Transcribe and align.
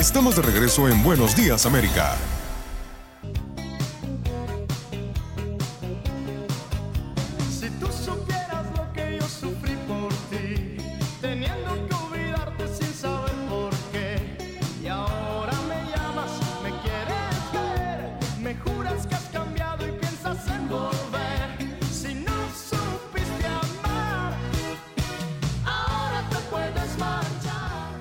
Estamos 0.00 0.36
de 0.36 0.42
regreso 0.42 0.88
en 0.88 1.02
Buenos 1.02 1.34
Días 1.34 1.64
América. 1.64 2.18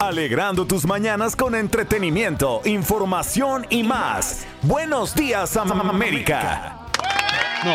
Alegrando 0.10 0.68
tus 0.68 0.86
mañanas 0.86 1.36
con 1.36 1.56
entretenimiento, 1.56 2.62
información 2.66 3.66
y 3.72 3.82
más. 3.82 4.46
Buenos 4.62 5.16
días, 5.16 5.58
Am- 5.58 5.72
América. 5.72 6.78
No. 7.64 7.74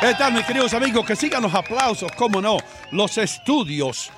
¿Qué 0.00 0.14
tal, 0.16 0.34
mis 0.34 0.44
queridos 0.44 0.72
amigos? 0.72 1.04
Que 1.04 1.16
sigan 1.16 1.42
los 1.42 1.52
aplausos, 1.52 2.12
cómo 2.16 2.40
no. 2.40 2.58
Los 2.92 3.18
estudios 3.18 4.10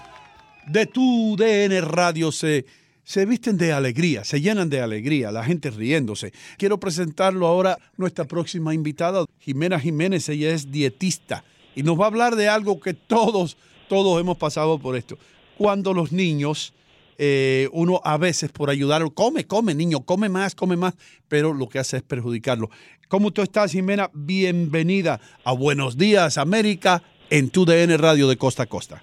de 0.67 0.85
tu 0.85 1.35
DN 1.39 1.81
Radio 1.81 2.31
se, 2.31 2.67
se 3.05 3.25
visten 3.25 3.57
de 3.57 3.73
alegría, 3.73 4.23
se 4.23 4.43
llenan 4.43 4.69
de 4.69 4.83
alegría, 4.83 5.33
la 5.33 5.45
gente 5.45 5.71
riéndose. 5.71 6.31
Quiero 6.59 6.79
presentarlo 6.79 7.47
ahora 7.47 7.79
nuestra 7.97 8.27
próxima 8.27 8.75
invitada, 8.75 9.25
Jimena 9.41 9.81
Jiménez. 9.81 10.29
Ella 10.29 10.51
es 10.51 10.71
dietista 10.71 11.43
y 11.75 11.85
nos 11.85 11.99
va 11.99 12.05
a 12.05 12.09
hablar 12.09 12.37
de 12.37 12.51
algo 12.51 12.79
que 12.81 12.93
todos, 12.93 13.57
todos 13.89 14.21
hemos 14.21 14.37
pasado 14.37 14.79
por 14.79 14.95
esto. 14.95 15.17
Cuando 15.57 15.95
los 15.95 16.13
niños, 16.13 16.75
eh, 17.19 17.69
uno 17.73 18.01
a 18.05 18.17
veces 18.17 18.51
por 18.51 18.71
ayudarlo, 18.71 19.15
come, 19.15 19.47
come, 19.47 19.75
niño, 19.75 20.05
come 20.05 20.29
más, 20.29 20.55
come 20.55 20.77
más, 20.77 20.95
pero 21.29 21.53
lo 21.53 21.69
que 21.69 21.79
hace 21.79 21.99
es 21.99 22.03
perjudicarlo. 22.03 22.71
¿Cómo 23.09 23.31
tú 23.31 23.43
estás, 23.43 23.73
Jimena? 23.73 24.11
Bienvenida 24.13 25.21
a 25.45 25.53
Buenos 25.53 25.97
Días, 25.97 26.39
América, 26.39 27.03
en 27.31 27.51
tu 27.51 27.65
DN 27.65 27.97
Radio 27.97 28.29
de 28.29 28.37
Costa 28.37 28.65
a 28.65 28.67
Costa. 28.67 29.03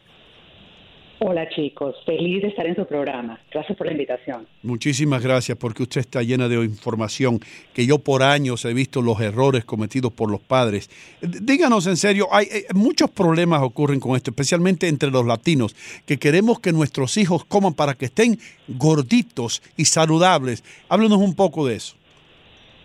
Hola 1.24 1.48
chicos, 1.50 1.96
feliz 2.04 2.42
de 2.42 2.48
estar 2.48 2.66
en 2.66 2.76
su 2.76 2.84
programa. 2.84 3.40
Gracias 3.52 3.78
por 3.78 3.86
la 3.86 3.92
invitación. 3.92 4.48
Muchísimas 4.64 5.22
gracias 5.22 5.56
porque 5.56 5.84
usted 5.84 6.02
está 6.02 6.24
llena 6.24 6.48
de 6.48 6.56
información 6.66 7.38
que 7.76 7.86
yo 7.86 8.00
por 8.00 8.24
años 8.24 8.66
he 8.66 8.74
visto 8.74 9.04
los 9.04 9.22
errores 9.22 9.64
cometidos 9.64 10.12
por 10.12 10.32
los 10.32 10.42
padres. 10.42 10.90
Díganos 11.22 11.86
en 11.86 11.98
serio, 11.98 12.26
hay 12.32 12.46
eh, 12.46 12.66
muchos 12.74 13.12
problemas 13.12 13.62
ocurren 13.62 14.00
con 14.00 14.16
esto, 14.16 14.32
especialmente 14.32 14.88
entre 14.88 15.12
los 15.12 15.24
latinos, 15.24 15.76
que 16.08 16.18
queremos 16.18 16.60
que 16.60 16.74
nuestros 16.74 17.16
hijos 17.18 17.46
coman 17.46 17.76
para 17.76 17.94
que 17.94 18.06
estén 18.06 18.40
gorditos 18.68 19.62
y 19.78 19.86
saludables. 19.86 20.64
Háblenos 20.90 21.20
un 21.20 21.36
poco 21.36 21.68
de 21.68 21.76
eso. 21.76 21.98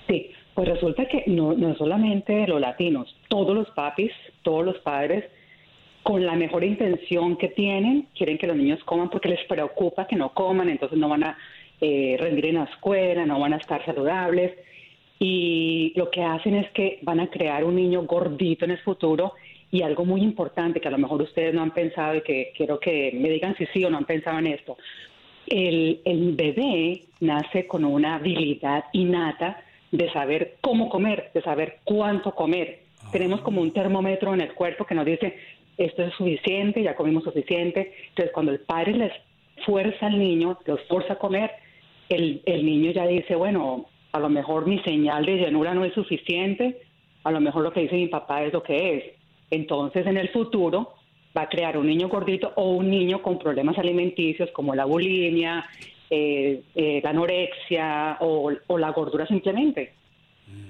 Sí, 0.09 0.31
pues 0.53 0.69
resulta 0.69 1.07
que 1.09 1.25
no, 1.27 1.55
no 1.55 1.75
solamente 1.77 2.47
los 2.47 2.61
latinos, 2.61 3.17
todos 3.29 3.57
los 3.57 3.71
papis, 3.71 4.13
todos 4.43 4.63
los 4.63 4.77
padres, 4.81 5.25
con 6.07 6.25
la 6.25 6.37
mejor 6.37 6.63
intención 6.63 7.37
que 7.37 7.49
tienen, 7.49 8.07
quieren 8.17 8.39
que 8.39 8.47
los 8.47 8.57
niños 8.57 8.79
coman 8.85 9.11
porque 9.11 9.29
les 9.29 9.45
preocupa 9.49 10.07
que 10.07 10.15
no 10.15 10.33
coman, 10.33 10.69
entonces 10.69 10.97
no 10.97 11.09
van 11.09 11.25
a 11.25 11.37
eh, 11.81 12.17
rendir 12.21 12.47
en 12.47 12.55
la 12.55 12.63
escuela, 12.63 13.27
no 13.27 13.41
van 13.41 13.55
a 13.55 13.57
estar 13.57 13.85
saludables. 13.85 14.53
Y 15.19 15.93
lo 15.97 16.09
que 16.09 16.23
hacen 16.23 16.55
es 16.55 16.71
que 16.71 17.01
van 17.03 17.19
a 17.19 17.27
crear 17.27 17.65
un 17.65 17.75
niño 17.75 18.03
gordito 18.03 18.65
en 18.65 18.71
el 18.71 18.79
futuro 18.79 19.33
y 19.73 19.83
algo 19.83 20.05
muy 20.05 20.21
importante 20.21 20.81
que 20.81 20.87
a 20.87 20.93
lo 20.93 20.99
mejor 20.99 21.23
ustedes 21.23 21.53
no 21.53 21.63
han 21.63 21.73
pensado 21.73 22.15
y 22.15 22.21
que 22.21 22.53
quiero 22.57 22.79
que 22.79 23.11
me 23.13 23.29
digan 23.29 23.57
si 23.57 23.67
sí 23.75 23.85
o 23.85 23.91
no 23.91 23.99
han 23.99 24.05
pensado 24.05 24.39
en 24.39 24.47
esto. 24.47 24.77
El, 25.49 26.03
el 26.05 26.37
bebé 26.37 27.03
nace 27.19 27.67
con 27.67 27.85
una 27.85 28.15
habilidad 28.15 28.85
innata 28.93 29.61
de 29.91 30.09
saber 30.13 30.59
cómo 30.61 30.89
comer, 30.89 31.33
de 31.35 31.43
saber 31.43 31.79
cuánto 31.83 32.33
comer. 32.33 32.87
Tenemos 33.11 33.41
como 33.41 33.61
un 33.61 33.73
termómetro 33.73 34.35
en 34.35 34.41
el 34.41 34.55
cuerpo 34.55 34.85
que 34.85 34.95
nos 34.95 35.05
dice 35.05 35.37
esto 35.79 36.03
es 36.03 36.15
suficiente, 36.15 36.83
ya 36.83 36.95
comimos 36.95 37.25
suficiente. 37.25 37.93
Entonces, 38.09 38.33
cuando 38.33 38.53
el 38.53 38.61
padre 38.61 38.93
les 38.95 39.13
fuerza 39.65 40.07
al 40.07 40.19
niño, 40.19 40.59
los 40.65 40.81
fuerza 40.83 41.15
a 41.15 41.19
comer, 41.19 41.51
el, 42.09 42.43
el 42.47 42.65
niño 42.65 42.93
ya 42.93 43.07
dice, 43.07 43.35
bueno, 43.35 43.87
a 44.13 44.19
lo 44.19 44.29
mejor 44.29 44.67
mi 44.67 44.79
señal 44.81 45.27
de 45.27 45.37
llenura 45.37 45.75
no 45.75 45.85
es 45.85 45.93
suficiente, 45.95 46.81
a 47.25 47.31
lo 47.31 47.41
mejor 47.41 47.63
lo 47.63 47.73
que 47.73 47.81
dice 47.81 47.97
mi 47.97 48.09
papá 48.09 48.45
es 48.45 48.53
lo 48.53 48.63
que 48.63 48.97
es. 48.97 49.05
Entonces, 49.51 50.07
en 50.07 50.17
el 50.17 50.29
futuro 50.31 50.95
va 51.37 51.43
a 51.43 51.49
crear 51.49 51.77
un 51.77 51.87
niño 51.87 52.09
gordito 52.09 52.53
o 52.57 52.71
un 52.71 52.91
niño 52.91 53.23
con 53.23 53.39
problemas 53.39 53.79
alimenticios 53.79 54.51
como 54.53 54.75
la 54.75 54.85
bulimia, 54.85 55.67
eh, 56.09 56.63
eh, 56.75 57.01
la 57.03 57.11
anorexia 57.11 58.17
o, 58.21 58.79
la 58.79 58.91
gordura 58.91 59.27
simplemente. 59.27 59.93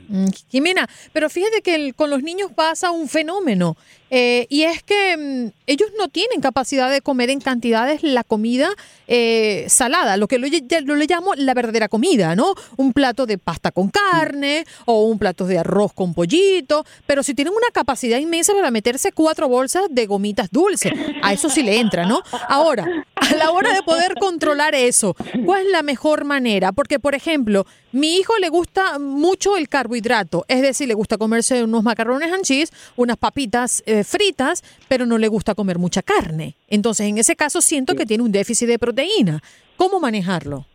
Mm, 0.08 0.28
Jimena, 0.50 0.88
pero 1.12 1.28
fíjate 1.28 1.62
que 1.62 1.92
con 1.92 2.10
los 2.10 2.22
niños 2.22 2.52
pasa 2.52 2.90
un 2.90 3.08
fenómeno 3.08 3.76
eh, 4.10 4.46
y 4.48 4.62
es 4.62 4.82
que 4.82 5.16
mm, 5.16 5.52
ellos 5.66 5.90
no 5.98 6.08
tienen 6.08 6.40
capacidad 6.40 6.90
de 6.90 7.00
comer 7.00 7.30
en 7.30 7.40
cantidades 7.40 8.02
la 8.02 8.24
comida 8.24 8.70
eh, 9.08 9.66
salada, 9.68 10.16
lo 10.16 10.28
que 10.28 10.38
lo, 10.38 10.46
yo 10.46 10.94
le 10.94 11.06
llamo 11.06 11.34
la 11.34 11.54
verdadera 11.54 11.88
comida, 11.88 12.36
¿no? 12.36 12.54
Un 12.76 12.92
plato 12.92 13.26
de 13.26 13.38
pasta 13.38 13.72
con 13.72 13.88
carne 13.88 14.64
o 14.84 15.04
un 15.04 15.18
plato 15.18 15.46
de 15.46 15.58
arroz 15.58 15.92
con 15.92 16.14
pollito, 16.14 16.84
pero 17.06 17.22
si 17.22 17.34
tienen 17.34 17.52
una 17.52 17.68
capacidad 17.72 18.18
inmensa 18.18 18.52
para 18.52 18.70
meterse 18.70 19.12
cuatro 19.12 19.48
bolsas 19.48 19.84
de 19.90 20.06
gomitas 20.06 20.50
dulces, 20.50 20.92
a 21.22 21.32
eso 21.32 21.48
sí 21.48 21.62
le 21.62 21.78
entra, 21.78 22.06
¿no? 22.06 22.22
Ahora, 22.48 22.86
a 23.14 23.34
la 23.34 23.50
hora 23.50 23.72
de 23.72 23.82
poder 23.82 24.14
controlar 24.20 24.74
eso, 24.74 25.16
¿cuál 25.44 25.66
es 25.66 25.72
la 25.72 25.82
mejor 25.82 26.24
manera? 26.24 26.72
Porque, 26.72 26.98
por 27.00 27.14
ejemplo, 27.14 27.66
mi 27.92 28.16
hijo 28.16 28.36
le 28.38 28.48
gusta 28.50 28.98
mucho 28.98 29.56
el 29.56 29.68
carbohidrato, 29.68 30.44
es 30.48 30.62
decir, 30.62 30.86
le 30.86 30.94
gusta 30.94 31.16
comerse 31.16 31.64
unos 31.64 31.82
macarrones 31.82 32.32
and 32.32 32.44
cheese, 32.44 32.72
unas 32.96 33.16
papitas 33.16 33.82
eh, 33.86 33.95
fritas, 34.04 34.62
pero 34.88 35.06
no 35.06 35.18
le 35.18 35.28
gusta 35.28 35.54
comer 35.54 35.78
mucha 35.78 36.02
carne. 36.02 36.54
Entonces, 36.68 37.06
en 37.06 37.18
ese 37.18 37.36
caso, 37.36 37.60
siento 37.60 37.94
que 37.94 38.06
tiene 38.06 38.22
un 38.22 38.32
déficit 38.32 38.68
de 38.68 38.78
proteína. 38.78 39.40
¿Cómo 39.76 40.00
manejarlo? 40.00 40.66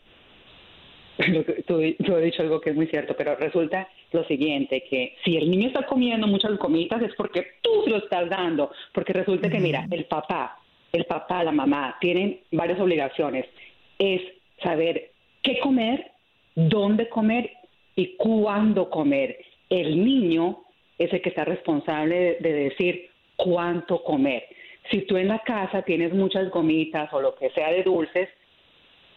Tú, 1.67 1.81
tú 2.03 2.15
has 2.15 2.23
dicho 2.23 2.41
algo 2.41 2.59
que 2.59 2.71
es 2.71 2.75
muy 2.75 2.87
cierto, 2.87 3.15
pero 3.15 3.35
resulta 3.35 3.87
lo 4.11 4.25
siguiente, 4.25 4.83
que 4.89 5.15
si 5.23 5.37
el 5.37 5.49
niño 5.49 5.67
está 5.67 5.85
comiendo 5.85 6.27
muchas 6.27 6.57
gomitas 6.57 7.01
es 7.01 7.13
porque 7.15 7.45
tú 7.61 7.83
se 7.83 7.91
lo 7.91 7.97
estás 7.97 8.29
dando, 8.29 8.71
porque 8.93 9.13
resulta 9.13 9.49
que, 9.49 9.59
mira, 9.59 9.87
el 9.89 10.05
papá, 10.05 10.57
el 10.91 11.05
papá, 11.05 11.43
la 11.43 11.51
mamá, 11.51 11.97
tienen 12.01 12.41
varias 12.51 12.79
obligaciones. 12.79 13.45
Es 13.97 14.21
saber 14.63 15.11
qué 15.43 15.59
comer, 15.59 16.11
dónde 16.55 17.07
comer 17.07 17.51
y 17.95 18.15
cuándo 18.17 18.89
comer. 18.89 19.37
El 19.69 20.03
niño 20.03 20.63
es 20.97 21.11
el 21.13 21.21
que 21.21 21.29
está 21.29 21.45
responsable 21.45 22.15
de, 22.15 22.49
de 22.49 22.53
decir 22.53 23.10
cuánto 23.43 24.03
comer. 24.03 24.43
Si 24.89 25.01
tú 25.01 25.17
en 25.17 25.27
la 25.27 25.39
casa 25.39 25.81
tienes 25.83 26.13
muchas 26.13 26.49
gomitas 26.49 27.11
o 27.13 27.21
lo 27.21 27.35
que 27.35 27.49
sea 27.51 27.71
de 27.71 27.83
dulces, 27.83 28.29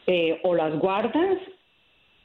eh, 0.06 0.38
o 0.42 0.54
las 0.54 0.78
guardas 0.78 1.38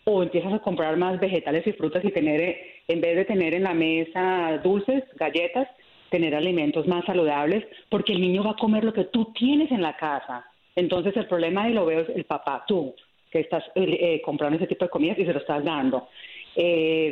o 0.03 0.23
empiezas 0.23 0.53
a 0.53 0.59
comprar 0.59 0.97
más 0.97 1.19
vegetales 1.19 1.65
y 1.65 1.71
frutas 1.73 2.03
y 2.03 2.11
tener, 2.11 2.57
en 2.87 3.01
vez 3.01 3.15
de 3.15 3.25
tener 3.25 3.53
en 3.53 3.63
la 3.63 3.73
mesa 3.73 4.59
dulces, 4.63 5.03
galletas, 5.15 5.67
tener 6.09 6.35
alimentos 6.35 6.87
más 6.87 7.05
saludables, 7.05 7.65
porque 7.89 8.13
el 8.13 8.21
niño 8.21 8.43
va 8.43 8.51
a 8.51 8.55
comer 8.55 8.83
lo 8.83 8.93
que 8.93 9.05
tú 9.05 9.31
tienes 9.33 9.71
en 9.71 9.81
la 9.81 9.95
casa. 9.95 10.45
Entonces 10.75 11.15
el 11.15 11.27
problema, 11.27 11.69
y 11.69 11.73
lo 11.73 11.85
veo, 11.85 12.01
es 12.01 12.09
el 12.09 12.25
papá, 12.25 12.63
tú, 12.67 12.95
que 13.31 13.41
estás 13.41 13.63
eh, 13.75 13.97
eh, 13.99 14.21
comprando 14.25 14.57
ese 14.57 14.67
tipo 14.67 14.85
de 14.85 14.89
comidas 14.89 15.19
y 15.19 15.25
se 15.25 15.33
lo 15.33 15.39
estás 15.39 15.63
dando. 15.63 16.07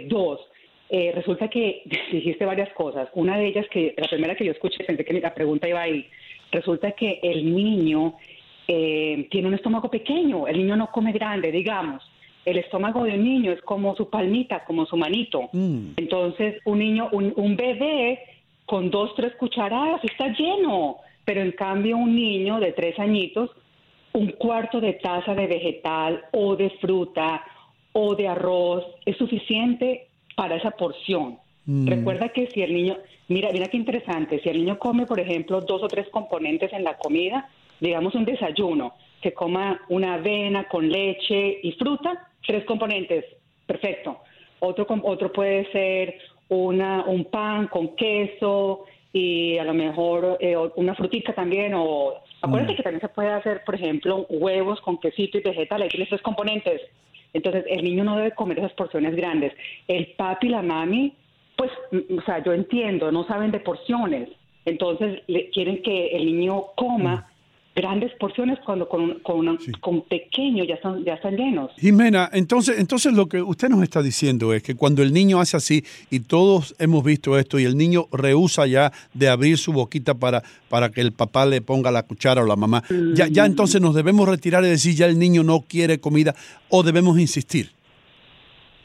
Dos, 0.07 0.41
eh, 0.89 1.11
resulta 1.13 1.49
que 1.49 1.83
dijiste 2.11 2.45
varias 2.45 2.69
cosas. 2.73 3.09
Una 3.13 3.37
de 3.37 3.47
ellas, 3.47 3.65
que 3.69 3.93
la 3.97 4.07
primera 4.07 4.35
que 4.35 4.45
yo 4.45 4.51
escuché, 4.51 4.83
pensé 4.83 5.03
que 5.03 5.19
la 5.19 5.33
pregunta 5.33 5.67
iba 5.67 5.81
ahí. 5.81 6.07
Resulta 6.51 6.91
que 6.91 7.19
el 7.23 7.53
niño 7.53 8.15
eh, 8.67 9.27
tiene 9.29 9.47
un 9.47 9.53
estómago 9.53 9.89
pequeño, 9.89 10.47
el 10.47 10.57
niño 10.57 10.75
no 10.75 10.91
come 10.91 11.11
grande, 11.11 11.51
digamos. 11.51 12.03
El 12.45 12.57
estómago 12.57 13.03
de 13.03 13.11
un 13.11 13.23
niño 13.23 13.51
es 13.51 13.61
como 13.61 13.93
su 13.97 14.09
palmita, 14.09 14.63
como 14.63 14.85
su 14.85 14.95
manito. 14.95 15.49
Entonces, 15.51 16.61
un 16.63 16.79
niño, 16.79 17.09
un, 17.11 17.33
un 17.35 17.57
bebé 17.57 18.21
con 18.65 18.89
dos, 18.89 19.13
tres 19.15 19.35
cucharadas 19.35 20.01
está 20.05 20.29
lleno, 20.29 20.97
pero 21.25 21.41
en 21.41 21.51
cambio 21.51 21.97
un 21.97 22.15
niño 22.15 22.61
de 22.61 22.71
tres 22.71 22.97
añitos, 22.99 23.49
un 24.13 24.31
cuarto 24.31 24.79
de 24.79 24.93
taza 24.93 25.35
de 25.35 25.47
vegetal 25.47 26.23
o 26.31 26.55
de 26.55 26.69
fruta 26.81 27.43
o 27.91 28.15
de 28.15 28.29
arroz 28.29 28.85
es 29.05 29.17
suficiente 29.17 30.07
para 30.37 30.55
esa 30.55 30.69
porción. 30.69 31.39
Mm. 31.65 31.87
Recuerda 31.87 32.29
que 32.29 32.45
si 32.51 32.61
el 32.61 32.71
niño, 32.71 32.97
mira, 33.27 33.49
mira 33.51 33.67
qué 33.67 33.77
interesante, 33.77 34.39
si 34.39 34.49
el 34.49 34.59
niño 34.59 34.77
come, 34.77 35.07
por 35.07 35.19
ejemplo, 35.19 35.61
dos 35.61 35.81
o 35.81 35.87
tres 35.87 36.07
componentes 36.09 36.71
en 36.73 36.83
la 36.83 36.95
comida, 36.95 37.49
digamos 37.79 38.13
un 38.13 38.23
desayuno, 38.23 38.93
que 39.19 39.33
coma 39.33 39.81
una 39.89 40.13
avena 40.13 40.67
con 40.67 40.87
leche 40.87 41.59
y 41.63 41.71
fruta, 41.71 42.29
tres 42.45 42.63
componentes, 42.65 43.25
perfecto. 43.65 44.19
Otro, 44.59 44.85
otro 45.03 45.33
puede 45.33 45.69
ser 45.71 46.19
una, 46.49 47.03
un 47.05 47.25
pan 47.25 47.67
con 47.67 47.95
queso 47.95 48.85
y 49.11 49.57
a 49.57 49.63
lo 49.63 49.73
mejor 49.73 50.37
eh, 50.39 50.55
una 50.75 50.93
frutita 50.93 51.33
también 51.33 51.73
o 51.75 52.13
acuérdate 52.43 52.75
que 52.75 52.83
también 52.83 53.01
se 53.01 53.09
puede 53.09 53.29
hacer, 53.29 53.63
por 53.65 53.73
ejemplo, 53.73 54.27
huevos 54.29 54.79
con 54.81 54.99
quesito 54.99 55.39
y 55.39 55.41
vegetal, 55.41 55.81
ahí 55.81 55.89
tienes 55.89 56.09
tres 56.09 56.21
componentes. 56.21 56.79
Entonces, 57.37 57.65
el 57.69 57.83
niño 57.83 58.03
no 58.03 58.17
debe 58.17 58.31
comer 58.31 58.57
esas 58.57 58.73
porciones 58.73 59.15
grandes. 59.15 59.53
El 59.87 60.07
papi 60.17 60.47
y 60.47 60.49
la 60.49 60.63
mami, 60.63 61.13
pues, 61.55 61.69
mm, 61.91 62.17
o 62.17 62.21
sea, 62.23 62.43
yo 62.43 62.51
entiendo, 62.51 63.11
no 63.11 63.27
saben 63.27 63.51
de 63.51 63.59
porciones. 63.59 64.29
Entonces, 64.65 65.21
le, 65.27 65.51
quieren 65.51 65.83
que 65.83 66.07
el 66.17 66.25
niño 66.25 66.65
coma 66.75 67.29
grandes 67.77 68.11
porciones 68.19 68.57
cuando 68.65 68.89
con, 68.89 69.19
con, 69.19 69.37
una- 69.37 69.57
con 69.81 70.01
pequeño 70.01 70.63
ya 70.63 70.73
están, 70.75 71.05
ya 71.05 71.13
están 71.13 71.37
llenos. 71.37 71.71
Jimena, 71.77 72.27
entonces, 72.33 72.79
entonces 72.79 73.13
lo 73.13 73.27
que 73.27 73.39
usted 73.41 73.69
nos 73.69 73.83
está 73.83 74.01
diciendo 74.01 74.51
es 74.53 74.63
que 74.63 74.73
cuando 74.75 75.03
el 75.03 75.13
niño 75.13 75.39
hace 75.39 75.57
así, 75.57 75.83
y 76.09 76.21
todos 76.21 76.73
hemos 76.79 77.03
visto 77.03 77.37
esto, 77.37 77.59
y 77.59 77.65
el 77.65 77.77
niño 77.77 78.07
rehúsa 78.11 78.65
ya 78.65 78.91
de 79.13 79.29
abrir 79.29 79.59
su 79.59 79.71
boquita 79.73 80.15
para, 80.15 80.41
para 80.69 80.89
que 80.89 81.01
el 81.01 81.11
papá 81.11 81.45
le 81.45 81.61
ponga 81.61 81.91
la 81.91 82.01
cuchara 82.03 82.41
o 82.41 82.47
la 82.47 82.55
mamá, 82.55 82.83
ya, 83.13 83.27
ya 83.27 83.45
entonces 83.45 83.79
nos 83.79 83.93
debemos 83.93 84.27
retirar 84.27 84.63
y 84.63 84.69
decir 84.69 84.95
ya 84.95 85.05
el 85.05 85.19
niño 85.19 85.43
no 85.43 85.61
quiere 85.61 85.99
comida 85.99 86.33
o 86.69 86.81
debemos 86.81 87.19
insistir. 87.19 87.69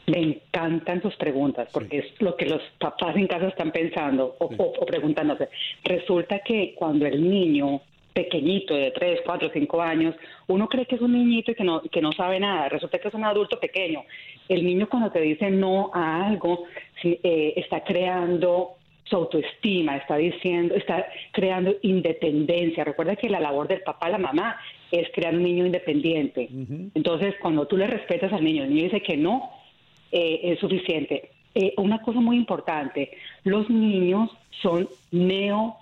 Me 0.05 0.19
encantan 0.19 1.01
sus 1.01 1.15
preguntas 1.15 1.69
porque 1.73 1.99
es 1.99 2.05
lo 2.19 2.35
que 2.35 2.45
los 2.45 2.61
papás 2.77 3.15
en 3.15 3.25
casa 3.25 3.47
están 3.47 3.71
pensando 3.71 4.35
o, 4.37 4.45
o- 4.45 4.73
o 4.81 4.85
preguntándose. 4.85 5.47
Resulta 5.83 6.39
que 6.45 6.75
cuando 6.77 7.05
el 7.05 7.27
niño 7.27 7.81
pequeñito 8.13 8.75
de 8.75 8.91
3, 8.91 9.21
4, 9.25 9.49
5 9.53 9.81
años, 9.81 10.15
uno 10.47 10.67
cree 10.69 10.85
que 10.85 10.95
es 10.95 11.01
un 11.01 11.13
niñito 11.13 11.51
y 11.51 11.55
que 11.55 11.63
no, 11.63 11.81
que 11.81 12.01
no 12.01 12.11
sabe 12.13 12.39
nada. 12.39 12.69
Resulta 12.69 12.99
que 12.99 13.07
es 13.07 13.13
un 13.13 13.25
adulto 13.25 13.59
pequeño. 13.59 14.03
El 14.47 14.65
niño 14.65 14.87
cuando 14.89 15.11
te 15.11 15.19
dice 15.21 15.49
no 15.49 15.91
a 15.93 16.27
algo, 16.27 16.65
eh, 17.03 17.53
está 17.57 17.83
creando 17.83 18.71
su 19.05 19.15
autoestima, 19.17 19.97
está 19.97 20.15
diciendo, 20.15 20.75
está 20.75 21.05
creando 21.31 21.75
independencia. 21.81 22.83
Recuerda 22.83 23.15
que 23.15 23.29
la 23.29 23.39
labor 23.39 23.67
del 23.67 23.81
papá, 23.81 24.09
la 24.09 24.17
mamá, 24.17 24.55
es 24.91 25.09
crear 25.13 25.35
un 25.35 25.43
niño 25.43 25.65
independiente. 25.65 26.47
Entonces, 26.95 27.35
cuando 27.41 27.67
tú 27.67 27.75
le 27.77 27.87
respetas 27.87 28.31
al 28.31 28.43
niño, 28.43 28.63
el 28.63 28.69
niño 28.69 28.83
dice 28.83 29.01
que 29.01 29.17
no, 29.17 29.49
eh, 30.11 30.39
es 30.43 30.59
suficiente. 30.59 31.31
Eh, 31.55 31.73
una 31.77 32.01
cosa 32.01 32.19
muy 32.19 32.37
importante, 32.37 33.11
los 33.43 33.69
niños 33.69 34.29
son 34.61 34.87
neofil- 35.11 35.75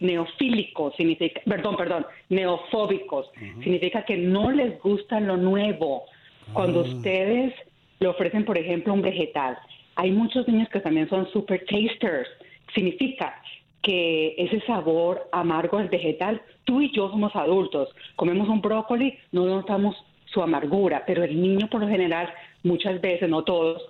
neofílicos, 0.00 0.94
significa, 0.96 1.40
perdón, 1.44 1.76
perdón, 1.76 2.06
neofóbicos, 2.28 3.30
significa 3.62 4.04
que 4.04 4.16
no 4.16 4.50
les 4.50 4.80
gusta 4.80 5.20
lo 5.20 5.36
nuevo. 5.36 6.04
Cuando 6.52 6.80
ustedes 6.80 7.54
le 8.00 8.08
ofrecen, 8.08 8.44
por 8.44 8.56
ejemplo, 8.56 8.94
un 8.94 9.02
vegetal, 9.02 9.58
hay 9.96 10.10
muchos 10.10 10.46
niños 10.48 10.68
que 10.68 10.80
también 10.80 11.08
son 11.08 11.30
super 11.32 11.64
tasters, 11.66 12.28
significa 12.74 13.40
que 13.82 14.34
ese 14.38 14.60
sabor 14.66 15.28
amargo 15.32 15.78
del 15.78 15.88
vegetal, 15.88 16.40
tú 16.64 16.80
y 16.80 16.92
yo 16.92 17.10
somos 17.10 17.34
adultos, 17.36 17.88
comemos 18.16 18.48
un 18.48 18.60
brócoli, 18.60 19.18
no 19.32 19.46
notamos 19.46 19.96
su 20.26 20.42
amargura, 20.42 21.04
pero 21.06 21.24
el 21.24 21.40
niño 21.40 21.68
por 21.68 21.80
lo 21.80 21.88
general, 21.88 22.32
muchas 22.62 23.00
veces, 23.00 23.28
no 23.28 23.44
todos, 23.44 23.82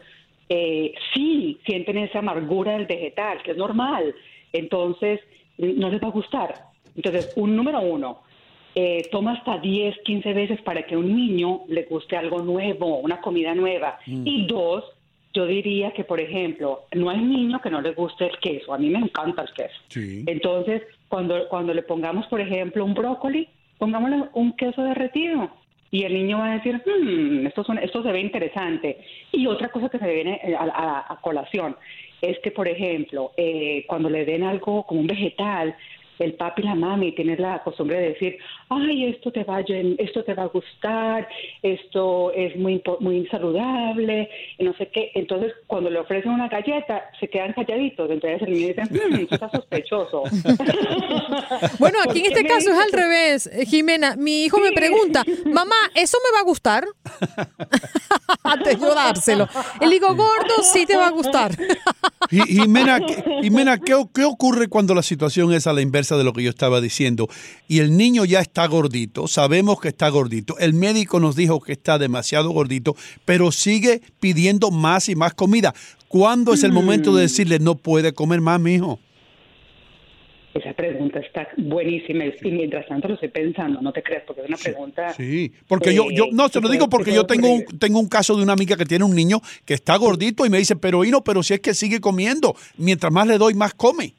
eh, 0.48 0.94
sí 1.12 1.58
sienten 1.66 1.98
esa 1.98 2.20
amargura 2.20 2.72
del 2.72 2.86
vegetal, 2.86 3.42
que 3.42 3.52
es 3.52 3.56
normal, 3.56 4.14
entonces 4.52 5.20
no 5.58 5.90
les 5.90 6.02
va 6.02 6.08
a 6.08 6.12
gustar. 6.12 6.54
Entonces, 6.96 7.32
un 7.36 7.54
número 7.56 7.80
uno, 7.80 8.20
eh, 8.74 9.08
toma 9.10 9.32
hasta 9.32 9.58
10, 9.58 9.98
15 10.04 10.32
veces 10.32 10.60
para 10.62 10.82
que 10.84 10.94
a 10.94 10.98
un 10.98 11.14
niño 11.14 11.62
le 11.68 11.82
guste 11.84 12.16
algo 12.16 12.40
nuevo, 12.42 12.98
una 12.98 13.20
comida 13.20 13.54
nueva. 13.54 13.98
Mm. 14.06 14.26
Y 14.26 14.46
dos, 14.46 14.84
yo 15.34 15.46
diría 15.46 15.92
que, 15.92 16.04
por 16.04 16.20
ejemplo, 16.20 16.82
no 16.94 17.10
hay 17.10 17.18
niño 17.18 17.60
que 17.60 17.70
no 17.70 17.80
le 17.80 17.92
guste 17.92 18.26
el 18.26 18.38
queso. 18.38 18.72
A 18.72 18.78
mí 18.78 18.88
me 18.88 18.98
encanta 18.98 19.42
el 19.42 19.52
queso. 19.52 19.80
Entonces, 20.26 20.82
cuando, 21.08 21.48
cuando 21.48 21.74
le 21.74 21.82
pongamos, 21.82 22.26
por 22.26 22.40
ejemplo, 22.40 22.84
un 22.84 22.94
brócoli, 22.94 23.48
pongámosle 23.78 24.24
un 24.34 24.52
queso 24.56 24.82
derretido. 24.82 25.50
Y 25.90 26.04
el 26.04 26.12
niño 26.12 26.38
va 26.38 26.52
a 26.52 26.54
decir, 26.56 26.82
"Hmm, 26.84 27.46
esto, 27.46 27.64
suena- 27.64 27.80
esto 27.80 28.02
se 28.02 28.12
ve 28.12 28.20
interesante. 28.20 28.98
Y 29.32 29.46
otra 29.46 29.68
cosa 29.70 29.88
que 29.88 29.98
se 29.98 30.12
viene 30.12 30.38
eh, 30.44 30.54
a, 30.54 30.64
a- 30.64 31.12
a 31.14 31.20
colación 31.20 31.76
es 32.20 32.38
que, 32.40 32.50
por 32.50 32.68
ejemplo, 32.68 33.32
eh, 33.36 33.84
cuando 33.86 34.10
le 34.10 34.24
den 34.24 34.42
algo 34.42 34.84
como 34.84 35.00
un 35.00 35.06
vegetal, 35.06 35.76
el 36.18 36.34
papi 36.34 36.62
y 36.62 36.64
la 36.66 36.74
mami 36.74 37.14
tienen 37.14 37.40
la 37.40 37.62
costumbre 37.62 37.96
de 37.98 38.08
decir, 38.10 38.38
ay, 38.70 39.06
esto 39.06 39.30
te 39.32 39.44
va 39.44 39.60
esto 39.60 40.24
te 40.24 40.34
va 40.34 40.44
a 40.44 40.46
gustar, 40.46 41.28
esto 41.62 42.32
es 42.32 42.56
muy, 42.56 42.82
muy 43.00 43.26
saludable, 43.28 44.28
y 44.58 44.64
no 44.64 44.74
sé 44.74 44.88
qué. 44.92 45.10
Entonces, 45.14 45.52
cuando 45.66 45.90
le 45.90 45.98
ofrecen 45.98 46.30
una 46.32 46.48
galleta, 46.48 47.10
se 47.20 47.28
quedan 47.28 47.52
calladitos. 47.52 48.10
Entonces 48.10 48.42
el 48.42 48.52
niño 48.54 48.68
dice, 48.68 48.82
"Mm, 48.90 49.32
está 49.32 49.50
sospechoso. 49.50 50.22
Bueno, 51.78 51.98
aquí 52.08 52.20
en 52.20 52.24
¿Por 52.26 52.34
qué 52.34 52.40
este 52.40 52.44
caso 52.46 52.70
es 52.72 52.78
al 52.78 52.92
revés, 52.92 53.46
eh, 53.52 53.64
Jimena. 53.66 54.16
Mi 54.16 54.44
hijo 54.44 54.58
me 54.60 54.72
pregunta, 54.72 55.24
mamá, 55.46 55.74
¿eso 55.94 56.18
me 56.24 56.34
va 56.34 56.40
a 56.40 56.44
gustar? 56.44 56.84
Antes 58.42 58.80
de 58.80 58.86
yo 58.86 58.94
dárselo. 58.94 59.48
Y 59.80 59.84
le 59.86 59.90
digo, 59.92 60.08
gordo, 60.14 60.62
sí 60.72 60.86
te 60.86 60.96
va 60.96 61.08
a 61.08 61.10
gustar. 61.10 61.52
Ji- 62.30 62.42
Jimena, 62.46 63.00
¿qué- 63.00 63.24
Jimena 63.42 63.78
¿qué, 63.78 63.94
qué 64.14 64.24
ocurre 64.24 64.68
cuando 64.68 64.94
la 64.94 65.02
situación 65.02 65.52
es 65.52 65.66
a 65.66 65.72
la 65.72 65.80
inversa 65.80 66.07
de 66.16 66.24
lo 66.24 66.32
que 66.32 66.42
yo 66.42 66.50
estaba 66.50 66.80
diciendo? 66.80 67.28
Y 67.66 67.80
el 67.80 67.96
niño 67.96 68.24
ya 68.24 68.40
está 68.40 68.66
gordito, 68.66 69.26
sabemos 69.28 69.80
que 69.80 69.88
está 69.88 70.08
gordito, 70.08 70.58
el 70.58 70.74
médico 70.74 71.20
nos 71.20 71.36
dijo 71.36 71.60
que 71.60 71.72
está 71.72 71.98
demasiado 71.98 72.50
gordito, 72.50 72.96
pero 73.24 73.52
sigue 73.52 74.00
pidiendo 74.20 74.70
más 74.70 75.08
y 75.08 75.16
más 75.16 75.34
comida. 75.34 75.74
¿Cuándo 76.08 76.54
es 76.54 76.64
el 76.64 76.72
momento 76.72 77.14
de 77.14 77.22
decirle 77.22 77.58
no 77.58 77.74
puede 77.74 78.12
comer 78.12 78.40
más, 78.40 78.60
mi 78.60 78.74
hijo? 78.74 78.98
Esa 80.54 80.72
pregunta 80.72 81.20
está 81.20 81.46
buenísima 81.56 82.24
y 82.24 82.50
mientras 82.50 82.86
tanto 82.88 83.06
lo 83.06 83.14
estoy 83.14 83.28
pensando, 83.28 83.80
no 83.80 83.92
te 83.92 84.02
creas, 84.02 84.24
porque 84.26 84.42
es 84.42 84.48
una 84.48 84.56
pregunta... 84.56 85.12
Sí, 85.12 85.52
porque 85.68 85.94
yo, 85.94 86.10
yo, 86.10 86.24
eh, 86.24 86.30
no, 86.32 86.48
se 86.48 86.60
lo 86.60 86.68
digo 86.68 86.86
que 86.86 86.90
porque 86.90 87.14
yo 87.14 87.26
tengo 87.26 87.52
un, 87.52 87.64
tengo 87.78 88.00
un 88.00 88.08
caso 88.08 88.34
de 88.34 88.42
una 88.42 88.54
amiga 88.54 88.76
que 88.76 88.86
tiene 88.86 89.04
un 89.04 89.14
niño 89.14 89.40
que 89.66 89.74
está 89.74 89.96
gordito 89.96 90.46
y 90.46 90.50
me 90.50 90.58
dice, 90.58 90.74
pero 90.74 91.04
Hino, 91.04 91.22
pero 91.22 91.42
si 91.42 91.54
es 91.54 91.60
que 91.60 91.74
sigue 91.74 92.00
comiendo, 92.00 92.56
mientras 92.78 93.12
más 93.12 93.26
le 93.26 93.38
doy, 93.38 93.54
más 93.54 93.74
come. 93.74 94.14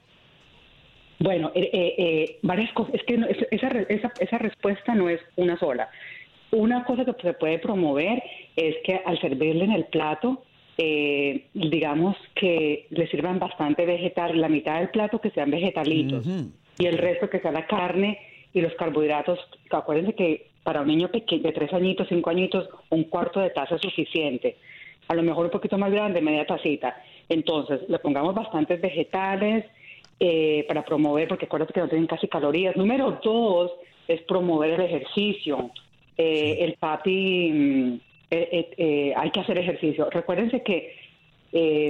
Bueno, 1.20 1.52
eh, 1.54 1.70
eh, 1.74 1.96
eh, 1.98 2.40
varias 2.42 2.72
cosas. 2.74 2.96
Es 2.96 3.04
que 3.04 3.18
no- 3.18 3.28
es- 3.28 3.46
esa, 3.52 3.68
esa, 3.90 4.12
esa 4.20 4.38
respuesta 4.38 4.96
no 4.96 5.10
es 5.10 5.20
una 5.36 5.58
sola. 5.60 5.90
Una 6.52 6.84
cosa 6.86 7.06
que 7.06 7.14
se 7.22 7.34
puede 7.34 7.60
promover 7.60 8.24
es 8.56 8.76
que 8.84 9.02
al 9.06 9.20
servirle 9.20 9.66
en 9.66 9.72
el 9.74 9.86
plato, 9.86 10.44
eh, 10.78 11.46
digamos 11.54 12.16
que 12.36 12.88
le 12.90 13.08
sirvan 13.08 13.38
bastante 13.38 13.86
vegetal, 13.86 14.40
la 14.40 14.48
mitad 14.50 14.80
del 14.80 14.90
plato 14.90 15.20
que 15.20 15.30
sean 15.32 15.52
vegetalitos 15.52 16.26
y 16.80 16.86
el 16.86 16.98
resto 16.98 17.30
que 17.30 17.40
sea 17.40 17.52
la 17.52 17.68
carne 17.68 18.18
y 18.54 18.62
los 18.62 18.74
carbohidratos. 18.76 19.38
Acuérdense 19.70 20.14
que 20.16 20.48
para 20.64 20.82
un 20.82 20.88
niño 20.88 21.10
pequeño 21.10 21.44
de 21.44 21.52
tres 21.52 21.74
añitos, 21.74 22.08
cinco 22.08 22.30
añitos, 22.30 22.68
un 22.90 23.04
cuarto 23.04 23.42
de 23.42 23.50
taza 23.50 23.76
es 23.76 23.82
suficiente. 23.82 24.56
A 25.10 25.16
lo 25.16 25.22
mejor 25.24 25.46
un 25.46 25.52
poquito 25.52 25.78
más 25.78 25.92
grande, 25.92 26.22
media 26.22 26.46
tacita. 26.46 26.96
Entonces, 27.28 27.82
le 27.90 28.00
pongamos 28.00 28.34
bastantes 28.34 28.80
vegetales 28.80 29.66
eh, 30.20 30.66
para 30.68 30.84
promover, 30.84 31.28
porque 31.28 31.46
acuérdate 31.46 31.74
que 31.74 31.80
no 31.80 31.88
tienen 31.88 32.08
casi 32.08 32.28
calorías. 32.28 32.76
Número 32.76 33.20
dos 33.24 33.72
es 34.08 34.22
promover 34.24 34.72
el 34.72 34.82
ejercicio. 34.82 35.72
Eh, 36.18 36.58
El 36.60 36.74
papi, 36.74 37.52
mm, 37.52 37.94
eh, 38.32 38.50
eh, 38.52 38.70
eh, 38.78 39.14
hay 39.16 39.32
que 39.32 39.40
hacer 39.40 39.58
ejercicio. 39.58 40.10
Recuérdense 40.10 40.62
que 40.62 40.96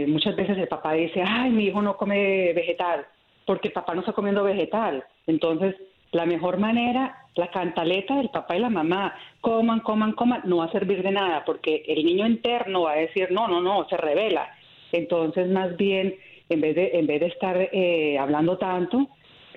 muchas 0.08 0.36
veces 0.38 0.58
el 0.58 0.68
papá 0.68 0.94
dice, 0.94 1.22
ay, 1.26 1.50
mi 1.52 1.66
hijo 1.66 1.82
no 1.82 1.98
come 1.98 2.54
vegetal, 2.54 3.06
porque 3.46 3.68
el 3.70 3.74
papá 3.74 3.94
no 3.94 4.02
está 4.02 4.14
comiendo 4.14 4.44
vegetal. 4.44 5.04
Entonces, 5.28 5.76
la 6.12 6.26
mejor 6.26 6.58
manera, 6.60 7.26
la 7.36 7.50
cantaleta 7.50 8.16
del 8.16 8.30
papá 8.30 8.56
y 8.56 8.60
la 8.60 8.70
mamá, 8.70 9.16
coman, 9.42 9.82
coman, 9.82 10.14
coman, 10.14 10.42
no 10.46 10.58
va 10.58 10.66
a 10.66 10.72
servir 10.72 11.04
de 11.04 11.12
nada, 11.12 11.44
porque 11.46 11.84
el 11.88 12.06
niño 12.06 12.26
interno 12.26 12.84
va 12.84 12.94
a 12.94 12.98
decir, 12.98 13.32
no, 13.32 13.48
no, 13.48 13.60
no, 13.60 13.88
se 13.90 13.98
revela. 13.98 14.50
Entonces, 14.92 15.50
más 15.50 15.76
bien, 15.78 16.16
en 16.50 16.62
vez 16.62 16.76
de, 16.76 16.92
en 16.94 17.08
vez 17.08 17.20
de 17.20 17.28
estar 17.28 17.58
eh, 17.72 18.18
hablando 18.18 18.58
tanto 18.58 19.08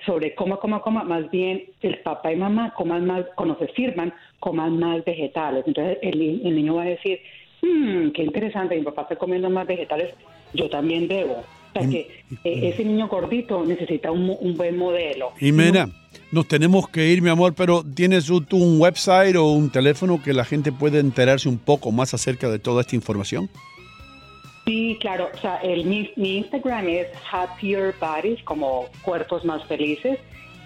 sobre 0.04 0.34
coma, 0.34 0.56
coma, 0.56 0.80
coma, 0.80 1.04
más 1.04 1.30
bien 1.30 1.64
el 1.80 1.98
papá 2.00 2.32
y 2.32 2.36
mamá 2.36 2.74
coman 2.76 3.06
más, 3.06 3.24
cuando 3.36 3.56
se 3.58 3.72
sirvan, 3.72 4.12
coman 4.40 4.78
más 4.78 5.04
vegetales. 5.04 5.64
Entonces, 5.66 5.98
el, 6.02 6.20
el 6.44 6.56
niño 6.56 6.74
va 6.74 6.82
a 6.82 6.86
decir, 6.86 7.20
"Mm, 7.62 8.10
qué 8.10 8.22
interesante, 8.24 8.76
mi 8.76 8.82
papá 8.82 9.02
está 9.02 9.16
comiendo 9.16 9.48
más 9.48 9.66
vegetales, 9.66 10.12
yo 10.52 10.68
también 10.68 11.06
debo. 11.08 11.34
O 11.74 11.78
sea 11.80 11.88
que 11.88 12.00
eh, 12.44 12.68
ese 12.68 12.84
niño 12.84 13.08
gordito 13.08 13.64
necesita 13.64 14.10
un, 14.10 14.36
un 14.40 14.56
buen 14.56 14.76
modelo. 14.76 15.30
Jimena, 15.38 15.88
nos 16.30 16.46
tenemos 16.46 16.86
que 16.88 17.08
ir, 17.08 17.22
mi 17.22 17.30
amor, 17.30 17.54
pero 17.56 17.82
¿tienes 17.82 18.26
tú 18.26 18.42
tú 18.42 18.58
un 18.58 18.78
website 18.78 19.36
o 19.36 19.46
un 19.52 19.70
teléfono 19.70 20.20
que 20.22 20.34
la 20.34 20.44
gente 20.44 20.70
pueda 20.70 20.98
enterarse 20.98 21.48
un 21.48 21.58
poco 21.58 21.90
más 21.90 22.12
acerca 22.12 22.50
de 22.50 22.58
toda 22.58 22.82
esta 22.82 22.94
información? 22.94 23.48
Sí, 24.72 24.96
claro. 25.02 25.28
O 25.34 25.38
sea, 25.38 25.56
el, 25.58 25.84
mi, 25.84 26.10
mi 26.16 26.38
Instagram 26.38 26.88
es 26.88 27.06
Happier 27.30 27.94
Bodies, 28.00 28.42
como 28.44 28.86
cuerpos 29.02 29.44
más 29.44 29.62
felices. 29.66 30.18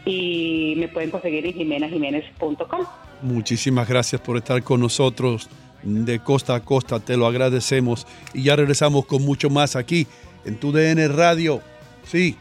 Y 0.04 0.74
me 0.76 0.86
pueden 0.86 1.10
conseguir 1.10 1.44
en 1.44 1.54
jimenajiménez.com. 1.54 2.86
Muchísimas 3.22 3.88
gracias 3.88 4.20
por 4.20 4.36
estar 4.36 4.62
con 4.62 4.78
nosotros 4.78 5.48
de 5.82 6.20
costa 6.20 6.54
a 6.54 6.60
costa, 6.60 7.00
te 7.00 7.16
lo 7.16 7.26
agradecemos 7.26 8.06
y 8.32 8.44
ya 8.44 8.56
regresamos 8.56 9.06
con 9.06 9.24
mucho 9.24 9.50
más 9.50 9.74
aquí 9.74 10.06
en 10.44 10.56
tu 10.56 10.70
DN 10.70 11.08
Radio. 11.08 11.60
Sí, 12.04 12.36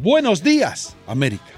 buenos 0.00 0.42
días, 0.42 0.96
América. 1.06 1.57